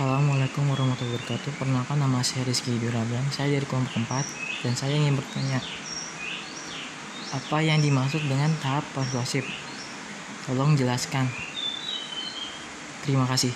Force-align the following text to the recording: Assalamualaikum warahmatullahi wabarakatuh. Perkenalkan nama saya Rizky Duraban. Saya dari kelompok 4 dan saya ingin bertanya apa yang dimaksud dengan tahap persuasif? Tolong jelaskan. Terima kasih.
Assalamualaikum 0.00 0.64
warahmatullahi 0.64 1.12
wabarakatuh. 1.12 1.60
Perkenalkan 1.60 2.00
nama 2.00 2.24
saya 2.24 2.48
Rizky 2.48 2.72
Duraban. 2.80 3.20
Saya 3.36 3.52
dari 3.52 3.68
kelompok 3.68 4.00
4 4.00 4.64
dan 4.64 4.72
saya 4.72 4.96
ingin 4.96 5.12
bertanya 5.12 5.60
apa 7.36 7.60
yang 7.60 7.84
dimaksud 7.84 8.24
dengan 8.24 8.48
tahap 8.64 8.80
persuasif? 8.96 9.44
Tolong 10.48 10.72
jelaskan. 10.72 11.28
Terima 13.04 13.28
kasih. 13.28 13.52